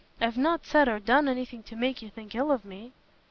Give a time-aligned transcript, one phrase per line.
[0.19, 2.91] I've not said or done anything to make you think ill of me?"